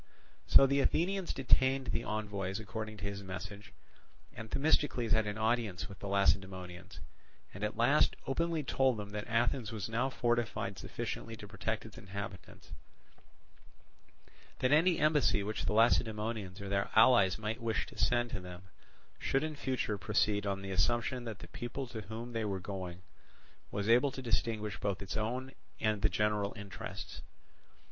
So 0.47 0.65
the 0.65 0.79
Athenians 0.79 1.31
detained 1.31 1.91
the 1.93 2.03
envoys 2.03 2.59
according 2.59 2.97
to 2.97 3.03
his 3.03 3.21
message, 3.21 3.71
and 4.33 4.49
Themistocles 4.49 5.11
had 5.11 5.27
an 5.27 5.37
audience 5.37 5.87
with 5.87 5.99
the 5.99 6.07
Lacedaemonians, 6.07 6.99
and 7.53 7.63
at 7.63 7.77
last 7.77 8.15
openly 8.25 8.63
told 8.63 8.97
them 8.97 9.11
that 9.11 9.27
Athens 9.27 9.71
was 9.71 9.87
now 9.87 10.09
fortified 10.09 10.79
sufficiently 10.79 11.35
to 11.35 11.47
protect 11.47 11.85
its 11.85 11.99
inhabitants; 11.99 12.71
that 14.57 14.71
any 14.71 14.97
embassy 14.97 15.43
which 15.43 15.65
the 15.65 15.73
Lacedaemonians 15.73 16.59
or 16.61 16.67
their 16.67 16.89
allies 16.95 17.37
might 17.37 17.61
wish 17.61 17.85
to 17.85 17.95
send 17.95 18.31
to 18.31 18.39
them 18.39 18.63
should 19.19 19.43
in 19.43 19.55
future 19.55 19.99
proceed 19.99 20.47
on 20.47 20.63
the 20.63 20.71
assumption 20.71 21.25
that 21.25 21.37
the 21.37 21.47
people 21.49 21.85
to 21.85 22.01
whom 22.01 22.33
they 22.33 22.43
were 22.43 22.59
going 22.59 23.03
was 23.69 23.87
able 23.87 24.09
to 24.09 24.23
distinguish 24.23 24.79
both 24.79 25.03
its 25.03 25.15
own 25.15 25.51
and 25.79 26.01
the 26.01 26.09
general 26.09 26.53
interests. 26.55 27.21